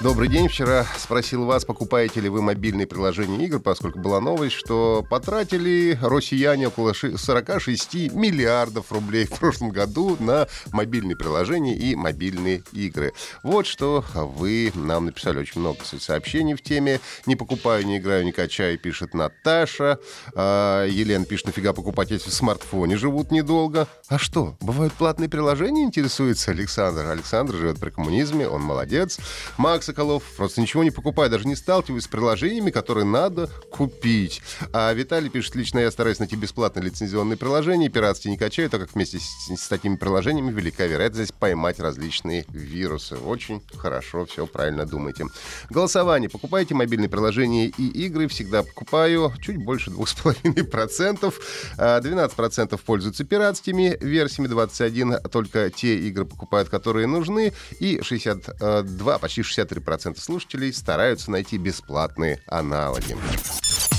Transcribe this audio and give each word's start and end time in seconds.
Добрый 0.00 0.28
день. 0.28 0.46
Вчера 0.46 0.86
спросил 0.96 1.44
вас, 1.44 1.64
покупаете 1.64 2.20
ли 2.20 2.28
вы 2.28 2.40
мобильные 2.40 2.86
приложения 2.86 3.44
игр, 3.46 3.58
поскольку 3.58 3.98
была 3.98 4.20
новость, 4.20 4.54
что 4.54 5.04
потратили 5.10 5.98
россияне 6.00 6.68
около 6.68 6.92
46 6.92 8.12
миллиардов 8.12 8.92
рублей 8.92 9.24
в 9.26 9.36
прошлом 9.36 9.70
году 9.70 10.16
на 10.20 10.46
мобильные 10.70 11.16
приложения 11.16 11.74
и 11.74 11.96
мобильные 11.96 12.62
игры. 12.70 13.12
Вот 13.42 13.66
что 13.66 14.04
вы 14.14 14.70
нам 14.76 15.06
написали 15.06 15.40
очень 15.40 15.60
много 15.62 15.80
сообщений 15.84 16.54
в 16.54 16.62
теме. 16.62 17.00
Не 17.26 17.34
покупаю, 17.34 17.84
не 17.84 17.98
играю, 17.98 18.24
не 18.24 18.30
качаю, 18.30 18.78
пишет 18.78 19.14
Наташа. 19.14 19.98
А, 20.36 20.86
Елена 20.86 21.24
пишет, 21.24 21.46
нафига 21.46 21.72
покупать, 21.72 22.12
если 22.12 22.30
в 22.30 22.34
смартфоне 22.34 22.96
живут 22.96 23.32
недолго. 23.32 23.88
А 24.06 24.16
что, 24.16 24.56
бывают 24.60 24.92
платные 24.92 25.28
приложения, 25.28 25.82
интересуется 25.82 26.52
Александр. 26.52 27.06
Александр 27.06 27.56
живет 27.56 27.80
при 27.80 27.90
коммунизме, 27.90 28.48
он 28.48 28.62
молодец. 28.62 29.18
Макс 29.56 29.87
Соколов 29.88 30.22
просто 30.36 30.60
ничего 30.60 30.84
не 30.84 30.90
покупаю, 30.90 31.30
даже 31.30 31.48
не 31.48 31.56
сталкиваюсь 31.56 32.04
с 32.04 32.08
приложениями, 32.08 32.70
которые 32.70 33.06
надо 33.06 33.48
купить. 33.70 34.42
А 34.74 34.92
Виталий 34.92 35.30
пишет, 35.30 35.54
лично 35.54 35.78
я 35.78 35.90
стараюсь 35.90 36.18
найти 36.18 36.36
бесплатные 36.36 36.84
лицензионные 36.84 37.38
приложения, 37.38 37.88
пиратские 37.88 38.32
не 38.32 38.36
качаю, 38.36 38.68
так 38.68 38.82
как 38.82 38.94
вместе 38.94 39.18
с, 39.18 39.48
с 39.48 39.66
такими 39.66 39.96
приложениями 39.96 40.50
велика 40.50 40.84
вероятность 40.84 41.32
поймать 41.32 41.80
различные 41.80 42.44
вирусы. 42.50 43.16
Очень 43.16 43.62
хорошо, 43.78 44.26
все 44.26 44.46
правильно 44.46 44.84
думаете. 44.84 45.24
Голосование. 45.70 46.28
Покупаете 46.28 46.74
мобильные 46.74 47.08
приложения 47.08 47.68
и 47.68 47.86
игры? 48.04 48.28
Всегда 48.28 48.62
покупаю. 48.62 49.32
Чуть 49.40 49.56
больше 49.56 49.90
2,5%. 49.90 51.32
12% 51.78 52.74
а, 52.74 52.76
пользуются 52.76 53.24
пиратскими 53.24 53.96
версиями, 54.02 54.48
21% 54.48 55.28
только 55.30 55.70
те 55.70 55.98
игры 56.00 56.26
покупают, 56.26 56.68
которые 56.68 57.06
нужны, 57.06 57.54
и 57.80 58.02
62, 58.02 59.18
почти 59.18 59.42
63 59.42 59.77
4% 59.78 60.18
слушателей 60.18 60.72
стараются 60.72 61.30
найти 61.30 61.58
бесплатные 61.58 62.42
аналоги. 62.46 63.16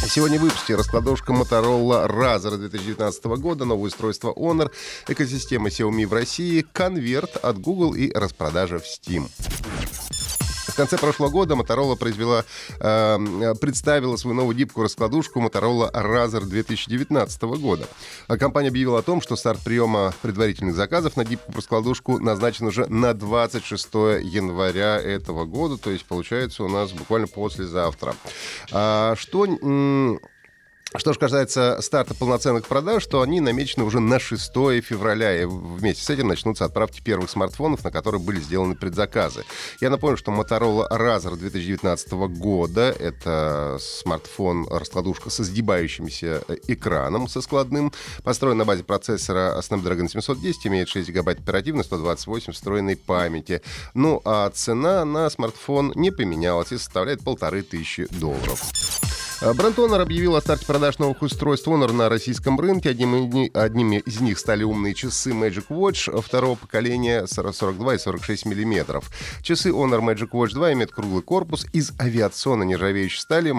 Сегодня 0.08 0.40
в 0.40 0.44
выпуске 0.44 0.76
раскладушка 0.76 1.34
Motorola 1.34 2.08
Razr 2.08 2.58
2019 2.58 3.26
года, 3.38 3.66
новое 3.66 3.88
устройство 3.88 4.34
Honor, 4.34 4.72
экосистема 5.08 5.70
Xiaomi 5.70 6.08
в 6.08 6.14
России, 6.14 6.66
конверт 6.72 7.38
от 7.38 7.60
Google 7.60 7.94
и 7.94 8.12
распродажа 8.12 8.80
в 8.80 8.84
Steam 8.84 9.30
конце 10.80 10.98
прошлого 10.98 11.30
года 11.30 11.56
Motorola 11.56 11.98
произвела, 11.98 12.46
э, 12.80 13.54
представила 13.60 14.16
свою 14.16 14.34
новую 14.34 14.56
гибкую 14.56 14.86
раскладушку 14.86 15.42
Motorola 15.42 15.92
Razr 15.92 16.46
2019 16.46 17.58
года. 17.58 17.86
А 18.30 18.38
компания 18.38 18.70
объявила 18.70 19.00
о 19.00 19.02
том, 19.02 19.20
что 19.22 19.36
старт 19.36 19.60
приема 19.62 20.14
предварительных 20.22 20.76
заказов 20.76 21.18
на 21.18 21.26
гибкую 21.26 21.58
раскладушку 21.58 22.20
назначен 22.20 22.68
уже 22.68 22.86
на 22.86 23.14
26 23.14 23.94
января 24.24 24.98
этого 24.98 25.44
года, 25.44 25.78
то 25.78 25.90
есть 25.90 26.06
получается 26.06 26.64
у 26.64 26.70
нас 26.70 26.94
буквально 26.94 27.28
послезавтра. 27.28 28.16
А, 28.72 29.16
что 29.18 29.48
что 30.98 31.14
же 31.14 31.20
касается 31.20 31.78
старта 31.82 32.16
полноценных 32.16 32.66
продаж, 32.66 33.06
то 33.06 33.22
они 33.22 33.42
намечены 33.42 33.84
уже 33.84 34.00
на 34.00 34.20
6 34.20 34.52
февраля. 34.82 35.40
И 35.40 35.46
вместе 35.46 36.04
с 36.04 36.10
этим 36.10 36.28
начнутся 36.28 36.66
отправки 36.66 37.00
первых 37.02 37.30
смартфонов, 37.30 37.84
на 37.84 37.92
которые 37.92 38.20
были 38.20 38.40
сделаны 38.40 38.76
предзаказы. 38.76 39.46
Я 39.82 39.92
напомню, 39.92 40.18
что 40.18 40.32
Motorola 40.32 40.90
Razr 40.90 41.36
2019 41.36 42.12
года— 42.40 42.90
это 43.00 43.78
смартфон-раскладушка 43.80 45.30
со 45.30 45.44
сгибающимся 45.44 46.44
э, 46.48 46.58
экраном, 46.68 47.28
со 47.28 47.42
складным, 47.42 47.94
построен 48.24 48.58
на 48.58 48.66
базе 48.66 48.84
процессора 48.84 49.60
Snapdragon 49.62 50.10
710, 50.10 50.68
имеет 50.68 50.90
6 50.90 51.10
гигабайт 51.10 51.40
оперативной, 51.40 51.84
128 51.84 52.54
встроенной 52.54 52.96
памяти. 52.96 53.62
Ну 53.94 54.22
а 54.26 54.50
цена 54.50 55.06
на 55.06 55.30
смартфон 55.30 55.94
не 55.96 56.10
поменялась 56.10 56.72
и 56.72 56.78
составляет 56.78 57.24
полторы 57.24 57.62
тысячи 57.62 58.08
долларов. 58.10 58.99
Э, 59.42 59.54
бренд 59.54 59.78
Honor 59.78 60.02
объявил 60.02 60.36
о 60.36 60.42
старте 60.42 60.66
продаж 60.66 61.00
новых 61.00 61.22
устройств 61.22 61.66
Honor 61.66 61.94
на 61.94 62.10
российском 62.10 62.60
рынке. 62.60 62.90
Одним, 62.90 63.50
одними 63.54 64.04
из 64.06 64.20
них 64.20 64.38
стали 64.38 64.64
умные 64.64 64.94
часы 64.94 65.32
Magic 65.32 65.68
Watch 65.70 66.22
второго 66.22 66.56
поколения 66.56 67.26
42 67.26 67.96
и 67.96 67.98
46 67.98 68.46
миллиметров. 68.46 69.10
Часы 69.42 69.70
Honor 69.70 70.02
Magic 70.02 70.32
Watch 70.32 70.54
2 70.54 70.74
имеют 70.74 70.92
круглый 70.92 71.24
корпус 71.24 71.66
из 71.72 71.94
авиационно 72.02 72.64
нержавеющей 72.64 73.22
стали 73.22 73.56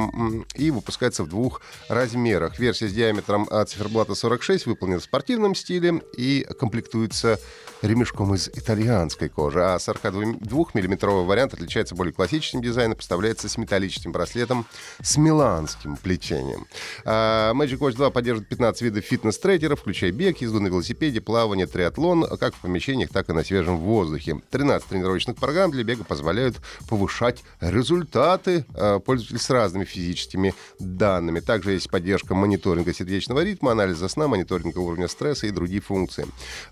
и 0.55 0.71
выпускается 0.71 1.25
в 1.25 1.29
двух 1.29 1.63
размерах. 1.89 2.59
Версия 2.59 2.87
с 2.87 2.93
диаметром 2.93 3.49
циферблата 3.67 4.15
46 4.15 4.67
выполнена 4.67 5.01
в 5.01 5.05
спортивном 5.05 5.55
стиле 5.55 6.03
и 6.15 6.47
комплектуется 6.59 7.41
ремешком 7.81 8.35
из 8.35 8.49
итальянской 8.49 9.31
кожи, 9.31 9.63
а 9.65 9.77
42-миллиметровый 9.77 11.25
вариант 11.25 11.55
отличается 11.55 11.95
более 11.95 12.13
классическим 12.13 12.61
дизайном, 12.61 12.97
поставляется 12.97 13.49
с 13.49 13.57
металлическим 13.57 14.13
браслетом 14.13 14.67
с 15.01 15.17
Милан 15.17 15.70
гигантским 15.71 15.97
плетением. 15.97 16.67
А, 17.05 17.53
Magic 17.53 17.79
Watch 17.79 17.95
2 17.95 18.11
поддерживает 18.11 18.49
15 18.49 18.83
видов 18.83 19.05
фитнес-трекеров, 19.05 19.81
включая 19.81 20.13
бег, 20.13 20.39
езду 20.39 20.61
на 20.61 20.69
велосипеде, 20.69 21.21
плавание, 21.21 21.67
триатлон, 21.67 22.27
как 22.39 22.55
в 22.55 22.61
помещениях, 22.61 23.11
так 23.11 23.29
и 23.31 23.33
на 23.33 23.45
свежем 23.45 23.79
воздухе. 23.79 24.41
13 24.51 24.89
тренировочных 24.89 25.37
программ 25.37 25.71
для 25.71 25.85
бега 25.85 26.05
позволяют 26.05 26.57
повышать 26.89 27.43
результаты 27.61 28.65
а, 28.75 28.99
пользователей 28.99 29.39
с 29.39 29.51
разными 29.51 29.85
физическими 29.85 30.55
данными. 30.79 31.41
Также 31.41 31.73
есть 31.73 31.91
поддержка 31.91 32.35
мониторинга 32.35 32.93
сердечного 32.93 33.45
ритма, 33.45 33.73
анализа 33.73 34.09
сна, 34.09 34.29
мониторинга 34.29 34.79
уровня 34.79 35.09
стресса 35.09 35.47
и 35.47 35.51
другие 35.51 35.81
функции. 35.81 36.27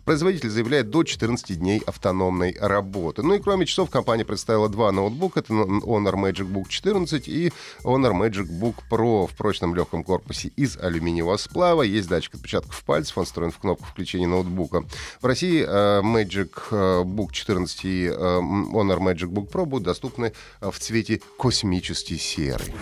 Производитель 0.04 0.50
заявляет 0.50 0.90
до 0.90 1.02
14 1.02 1.58
дней 1.58 1.82
автономной 1.86 2.56
работы. 2.60 3.22
Ну 3.22 3.34
и 3.34 3.38
кроме 3.38 3.66
часов 3.66 3.90
компания 3.90 4.24
представила 4.24 4.68
два 4.68 4.92
ноутбука. 4.92 5.40
Это 5.40 5.52
Honor 5.52 6.14
Magic 6.14 6.50
Book 6.50 6.68
14 6.68 7.28
и 7.28 7.52
Honor 7.84 8.12
Magic 8.12 8.48
Book 8.48 8.76
Pro 8.88 9.26
в 9.26 9.34
прочном 9.34 9.74
легком 9.74 10.04
корпусе 10.04 10.48
из 10.56 10.76
алюминиевого 10.76 11.36
сплава. 11.36 11.82
Есть 11.82 12.08
датчик 12.08 12.34
отпечатков 12.34 12.82
пальцев, 12.84 13.18
он 13.18 13.24
встроен 13.24 13.50
в 13.50 13.58
кнопку 13.58 13.86
включения 13.86 14.26
ноутбука. 14.26 14.84
В 15.20 15.26
России 15.26 15.64
э, 15.66 16.00
Magic 16.02 16.50
э, 16.70 17.02
Book 17.04 17.32
14 17.32 17.84
и 17.84 18.06
э, 18.06 18.12
Honor 18.12 18.98
Magic 18.98 19.28
Book 19.28 19.50
Pro 19.50 19.64
будут 19.66 19.84
доступны 19.84 20.32
в 20.60 20.78
цвете 20.78 21.20
космический 21.38 22.18
серый. 22.18 22.74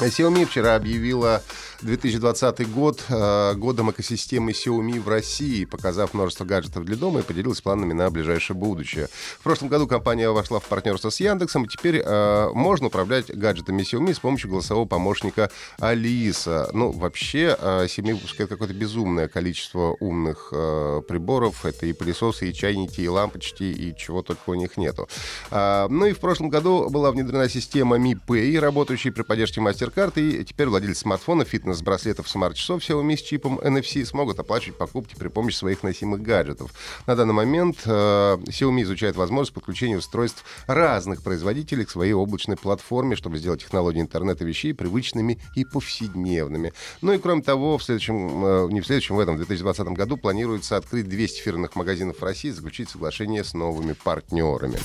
Xiaomi 0.00 0.46
вчера 0.46 0.76
объявила 0.76 1.42
2020 1.82 2.70
год 2.70 3.02
э, 3.08 3.54
годом 3.54 3.90
экосистемы 3.90 4.52
Xiaomi 4.52 5.00
в 5.00 5.08
России, 5.08 5.64
показав 5.64 6.14
множество 6.14 6.44
гаджетов 6.44 6.84
для 6.84 6.96
дома 6.96 7.20
и 7.20 7.22
поделилась 7.22 7.60
планами 7.60 7.92
на 7.92 8.08
ближайшее 8.10 8.56
будущее. 8.56 9.08
В 9.38 9.42
прошлом 9.42 9.68
году 9.68 9.88
компания 9.88 10.30
вошла 10.30 10.60
в 10.60 10.64
партнерство 10.64 11.10
с 11.10 11.18
Яндексом, 11.18 11.64
и 11.64 11.68
теперь 11.68 12.00
э, 12.04 12.50
можно 12.54 12.86
управлять 12.86 13.34
гаджетами 13.34 13.82
Xiaomi 13.82 14.14
с 14.14 14.20
помощью 14.20 14.50
голосового 14.50 14.86
помощника 14.86 15.50
Алиса. 15.80 16.70
Ну, 16.72 16.92
вообще, 16.92 17.56
э, 17.58 17.86
Xiaomi 17.86 18.14
выпускает 18.14 18.50
какое-то 18.50 18.74
безумное 18.74 19.26
количество 19.26 19.96
умных 19.98 20.50
э, 20.52 21.02
приборов. 21.08 21.64
Это 21.64 21.86
и 21.86 21.92
пылесосы, 21.92 22.50
и 22.50 22.54
чайники, 22.54 23.00
и 23.00 23.08
лампочки, 23.08 23.64
и 23.64 23.96
чего 23.96 24.22
только 24.22 24.50
у 24.50 24.54
них 24.54 24.76
нету. 24.76 25.08
Э, 25.50 25.88
ну 25.88 26.06
и 26.06 26.12
в 26.12 26.20
прошлом 26.20 26.50
году 26.50 26.88
была 26.88 27.10
внедрена 27.10 27.48
система 27.48 27.98
Mi 27.98 28.16
Pay, 28.26 28.60
работающая 28.60 29.10
при 29.10 29.22
поддержке 29.22 29.60
MasterCard, 29.88 30.12
и 30.20 30.44
теперь 30.44 30.68
владельцы 30.68 31.00
смартфона, 31.00 31.44
фитнес 31.44 31.78
фитнес-браслетов 31.78 32.28
смарт-часов 32.28 32.82
Xiaomi 32.82 33.16
с 33.16 33.22
чипом 33.22 33.58
NFC 33.58 34.04
смогут 34.04 34.38
оплачивать 34.38 34.78
покупки 34.78 35.14
при 35.14 35.28
помощи 35.28 35.56
своих 35.56 35.82
носимых 35.82 36.22
гаджетов. 36.22 36.72
На 37.06 37.16
данный 37.16 37.34
момент 37.34 37.82
э, 37.84 37.90
Xiaomi 37.90 38.82
изучает 38.82 39.16
возможность 39.16 39.54
подключения 39.54 39.96
устройств 39.96 40.44
разных 40.66 41.22
производителей 41.22 41.84
к 41.84 41.90
своей 41.90 42.12
облачной 42.12 42.56
платформе, 42.56 43.16
чтобы 43.16 43.38
сделать 43.38 43.62
технологии 43.62 44.00
интернета 44.00 44.44
вещей 44.44 44.72
привычными 44.72 45.38
и 45.54 45.64
повседневными. 45.64 46.72
Ну 47.02 47.12
и 47.12 47.18
кроме 47.18 47.42
того, 47.42 47.78
в 47.78 47.82
следующем, 47.82 48.44
э, 48.44 48.68
не 48.70 48.80
в 48.80 48.86
следующем, 48.86 49.16
в 49.16 49.20
этом, 49.20 49.34
в 49.34 49.38
2020 49.38 49.88
году 49.88 50.16
планируется 50.16 50.76
открыть 50.76 51.08
200 51.08 51.40
фирменных 51.40 51.76
магазинов 51.76 52.18
в 52.18 52.22
России 52.22 52.48
и 52.48 52.52
заключить 52.52 52.90
соглашение 52.90 53.44
с 53.44 53.54
новыми 53.54 53.92
партнерами. 53.92 54.78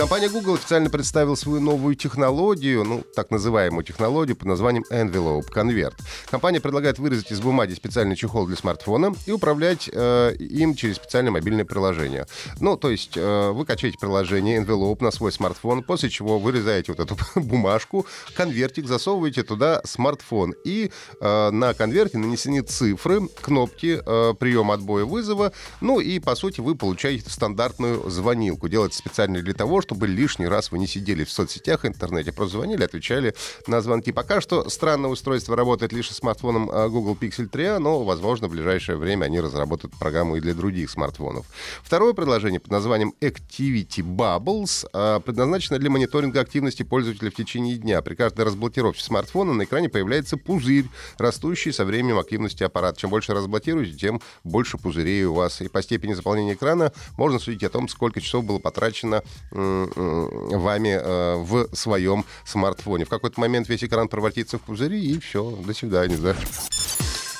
Компания 0.00 0.30
Google 0.30 0.54
официально 0.54 0.88
представила 0.88 1.34
свою 1.34 1.60
новую 1.60 1.94
технологию, 1.94 2.84
ну, 2.84 3.04
так 3.14 3.30
называемую 3.30 3.84
технологию 3.84 4.34
под 4.34 4.46
названием 4.46 4.82
Envelope 4.90 5.50
конверт. 5.50 5.94
Компания 6.30 6.58
предлагает 6.58 6.98
вырезать 6.98 7.30
из 7.30 7.40
бумаги 7.42 7.74
специальный 7.74 8.16
чехол 8.16 8.46
для 8.46 8.56
смартфона 8.56 9.14
и 9.26 9.30
управлять 9.30 9.90
э, 9.92 10.36
им 10.36 10.74
через 10.74 10.96
специальное 10.96 11.30
мобильное 11.30 11.66
приложение. 11.66 12.26
Ну, 12.60 12.78
то 12.78 12.90
есть 12.90 13.12
э, 13.14 13.50
вы 13.50 13.66
качаете 13.66 13.98
приложение 14.00 14.62
Envelope 14.62 15.04
на 15.04 15.10
свой 15.10 15.32
смартфон, 15.32 15.82
после 15.82 16.08
чего 16.08 16.38
вырезаете 16.38 16.94
вот 16.94 17.00
эту 17.00 17.18
бумажку, 17.38 18.06
конвертик, 18.34 18.86
засовываете 18.86 19.42
туда 19.42 19.82
смартфон. 19.84 20.54
И 20.64 20.90
э, 21.20 21.50
на 21.50 21.74
конверте 21.74 22.16
нанесены 22.16 22.62
цифры, 22.62 23.28
кнопки 23.42 24.00
э, 24.02 24.34
приема 24.34 24.72
отбоя 24.72 25.04
вызова. 25.04 25.52
Ну 25.82 26.00
и, 26.00 26.20
по 26.20 26.34
сути, 26.36 26.62
вы 26.62 26.74
получаете 26.74 27.28
стандартную 27.28 28.08
звонилку. 28.08 28.66
Делается 28.66 28.98
специально 28.98 29.42
для 29.42 29.52
того, 29.52 29.82
чтобы 29.90 30.06
лишний 30.06 30.46
раз 30.46 30.70
вы 30.70 30.78
не 30.78 30.86
сидели 30.86 31.24
в 31.24 31.32
соцсетях, 31.32 31.84
интернете, 31.84 32.32
просто 32.32 32.58
звонили, 32.58 32.84
отвечали 32.84 33.34
на 33.66 33.80
звонки. 33.80 34.12
Пока 34.12 34.40
что 34.40 34.68
странное 34.70 35.10
устройство 35.10 35.56
работает 35.56 35.92
лишь 35.92 36.10
с 36.10 36.18
смартфоном 36.18 36.70
а, 36.72 36.88
Google 36.88 37.18
Pixel 37.20 37.48
3, 37.48 37.80
но, 37.80 38.04
возможно, 38.04 38.46
в 38.46 38.52
ближайшее 38.52 38.96
время 38.96 39.24
они 39.24 39.40
разработают 39.40 39.92
программу 39.98 40.36
и 40.36 40.40
для 40.40 40.54
других 40.54 40.90
смартфонов. 40.90 41.44
Второе 41.82 42.12
предложение 42.12 42.60
под 42.60 42.70
названием 42.70 43.14
Activity 43.20 44.04
Bubbles 44.04 44.86
а, 44.92 45.18
предназначено 45.18 45.80
для 45.80 45.90
мониторинга 45.90 46.40
активности 46.40 46.84
пользователя 46.84 47.32
в 47.32 47.34
течение 47.34 47.76
дня. 47.76 48.00
При 48.00 48.14
каждой 48.14 48.44
разблокировке 48.44 49.02
смартфона 49.02 49.54
на 49.54 49.64
экране 49.64 49.88
появляется 49.88 50.36
пузырь, 50.36 50.86
растущий 51.18 51.72
со 51.72 51.84
временем 51.84 52.16
активности 52.20 52.62
аппарата. 52.62 53.00
Чем 53.00 53.10
больше 53.10 53.34
разблокируете, 53.34 53.96
тем 53.96 54.20
больше 54.44 54.78
пузырей 54.78 55.24
у 55.24 55.34
вас. 55.34 55.60
И 55.60 55.66
по 55.66 55.82
степени 55.82 56.12
заполнения 56.12 56.52
экрана 56.52 56.92
можно 57.18 57.40
судить 57.40 57.64
о 57.64 57.70
том, 57.70 57.88
сколько 57.88 58.20
часов 58.20 58.44
было 58.44 58.60
потрачено 58.60 59.24
вами 59.86 60.98
э, 61.00 61.36
в 61.36 61.68
своем 61.74 62.24
смартфоне. 62.44 63.04
В 63.04 63.08
какой-то 63.08 63.40
момент 63.40 63.68
весь 63.68 63.84
экран 63.84 64.08
превратится 64.08 64.58
в 64.58 64.62
пузыри, 64.62 65.00
и 65.00 65.18
все, 65.18 65.50
до 65.50 65.74
свидания, 65.74 66.16
да. 66.16 66.34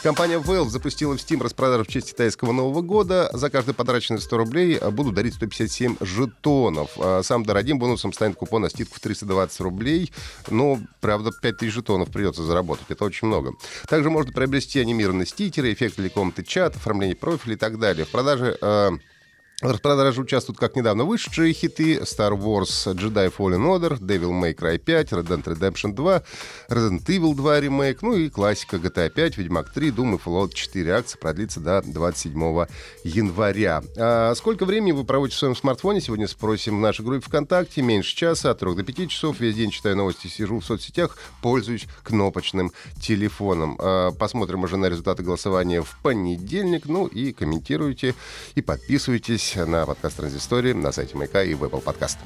Компания 0.03 0.39
Valve 0.39 0.71
запустила 0.71 1.15
в 1.15 1.21
Steam 1.21 1.43
распродажу 1.43 1.85
в 1.85 1.89
честь 1.89 2.13
китайского 2.13 2.53
Нового 2.53 2.81
года. 2.81 3.29
За 3.35 3.51
каждый 3.51 3.75
потраченный 3.75 4.21
100 4.21 4.37
рублей 4.39 4.79
э, 4.81 4.91
будут 4.91 5.15
дарить 5.15 5.35
157 5.35 5.97
жетонов. 6.01 6.97
Сам 7.23 7.45
дорогим 7.45 7.79
бонусом 7.79 8.15
станет 8.15 8.37
купон 8.37 8.63
на 8.63 8.71
скидку 8.71 8.97
в 8.97 9.01
320 9.01 9.61
рублей. 9.61 10.11
Но, 10.49 10.79
правда, 11.01 11.33
5000 11.33 11.73
жетонов 11.75 12.09
придется 12.11 12.43
заработать. 12.43 12.87
Это 12.89 13.05
очень 13.05 13.29
много. 13.29 13.53
Также 13.89 14.09
можно 14.09 14.33
приобрести 14.33 14.81
анимированные 14.81 15.27
стикеры, 15.27 15.73
эффекты 15.73 16.01
или 16.01 16.09
комнаты 16.09 16.45
чат, 16.45 16.77
оформление 16.77 17.17
профиля 17.17 17.55
и 17.55 17.59
так 17.59 17.79
далее. 17.79 18.07
В 18.07 18.11
продаже 18.11 18.57
э, 18.59 18.91
в 19.63 20.19
участвуют 20.19 20.59
как 20.59 20.75
недавно 20.75 21.05
вышедшие 21.05 21.53
хиты 21.53 21.99
Star 21.99 22.33
Wars 22.33 22.95
Jedi 22.95 23.31
Fallen 23.37 23.67
Order, 23.67 23.99
Devil 23.99 24.31
May 24.31 24.55
Cry 24.55 24.79
5, 24.79 25.13
Red 25.13 25.27
Dead 25.27 25.45
Redemption 25.45 25.93
2, 25.93 26.23
Resident 26.71 27.05
Evil 27.05 27.35
2 27.35 27.61
ремейк, 27.61 28.01
ну 28.01 28.15
и 28.15 28.31
классика 28.31 28.77
GTA 28.77 29.11
5, 29.11 29.37
Ведьмак 29.37 29.71
3, 29.71 29.91
Doom 29.91 30.15
и 30.15 30.19
Fallout 30.19 30.55
4. 30.55 30.95
Акция 30.95 31.19
продлится 31.19 31.61
до 31.61 31.83
27 31.83 32.67
января. 33.05 33.83
А 33.99 34.35
сколько 34.35 34.65
времени 34.65 34.93
вы 34.93 35.05
проводите 35.05 35.37
в 35.37 35.39
своем 35.41 35.57
смартфоне? 35.57 36.01
Сегодня 36.01 36.27
спросим 36.27 36.79
в 36.79 36.81
нашей 36.81 37.05
группе 37.05 37.21
ВКонтакте. 37.27 37.83
Меньше 37.83 38.17
часа, 38.17 38.53
от 38.53 38.61
3 38.61 38.77
до 38.77 38.83
5 38.83 39.11
часов. 39.11 39.41
Весь 39.41 39.57
день 39.57 39.71
читаю 39.71 39.95
новости, 39.97 40.27
сижу 40.27 40.61
в 40.61 40.65
соцсетях, 40.65 41.19
пользуюсь 41.43 41.87
кнопочным 42.03 42.73
телефоном. 42.99 43.77
А 43.79 44.11
посмотрим 44.13 44.63
уже 44.63 44.79
на 44.79 44.87
результаты 44.87 45.23
голосования 45.23 45.83
в 45.83 45.99
понедельник. 46.03 46.87
Ну 46.87 47.07
и 47.07 47.33
комментируйте 47.33 48.15
и 48.55 48.63
подписывайтесь 48.63 49.50
на 49.57 49.87
подкаст 49.87 50.17
Транзистории 50.17 50.73
на 50.73 50.93
сайте 50.93 51.17
Майка 51.17 51.43
и 51.43 51.55
в 51.55 51.65
Apple 51.65 51.83
Podcast. 51.83 52.19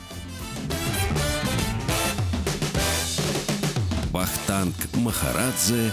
Вахтанг 4.11 4.75
Махарадзе 4.95 5.91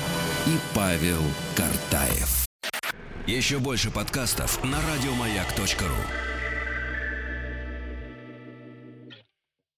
и 0.47 0.57
Павел 0.75 1.21
Картаев. 1.55 2.45
Еще 3.27 3.59
больше 3.59 3.91
подкастов 3.91 4.63
на 4.63 4.77
радиомаяк.ру. 4.93 6.30